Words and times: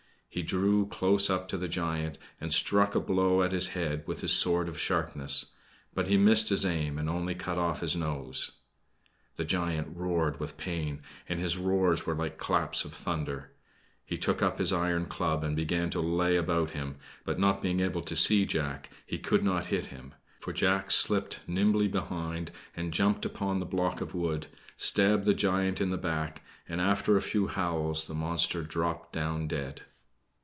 He 0.33 0.43
drew 0.43 0.85
close 0.87 1.29
up 1.29 1.49
to 1.49 1.57
the 1.57 1.67
giant 1.67 2.17
and 2.39 2.53
struck 2.53 2.95
a 2.95 3.01
blow 3.01 3.41
at 3.43 3.51
his 3.51 3.67
head 3.75 4.07
with 4.07 4.21
his 4.21 4.31
sword 4.31 4.69
of 4.69 4.79
sharpness; 4.79 5.47
but 5.93 6.07
he 6.07 6.15
missed 6.15 6.47
his 6.47 6.65
aim 6.65 6.97
and 6.97 7.09
only 7.09 7.35
cut 7.35 7.57
off 7.57 7.81
his 7.81 7.97
nose. 7.97 8.53
The 9.35 9.43
giant 9.43 9.89
roared 9.93 10.39
with 10.39 10.55
pain, 10.55 11.01
and 11.27 11.37
his 11.37 11.57
roars 11.57 12.05
were 12.05 12.15
like 12.15 12.37
claps 12.37 12.85
of 12.85 12.93
thunder. 12.93 13.51
He 14.05 14.15
took 14.17 14.41
up 14.41 14.57
his 14.57 14.71
iron 14.71 15.07
club 15.07 15.43
and 15.43 15.53
began 15.53 15.89
to 15.89 15.99
lay 15.99 16.37
about 16.37 16.69
him, 16.69 16.95
but 17.25 17.37
not 17.37 17.61
being 17.61 17.81
able 17.81 18.01
to 18.03 18.15
see 18.15 18.45
Jack, 18.45 18.89
he 19.05 19.17
could 19.17 19.43
not 19.43 19.65
hit 19.65 19.87
him; 19.87 20.13
for 20.39 20.53
Jack 20.53 20.91
slipped 20.91 21.41
nimbly 21.45 21.89
behind, 21.89 22.51
and 22.73 22.93
jumping 22.93 23.29
upon 23.29 23.59
the 23.59 23.65
block 23.65 23.99
of 23.99 24.15
wood, 24.15 24.47
stabbed 24.77 25.25
the 25.25 25.33
giant 25.33 25.81
in 25.81 25.89
the 25.89 25.97
back; 25.97 26.41
and 26.69 26.79
after 26.79 27.17
a 27.17 27.21
few 27.21 27.47
howls, 27.47 28.07
the 28.07 28.15
monster 28.15 28.63
dropped 28.63 29.11
down 29.11 29.45
dead. 29.49 29.81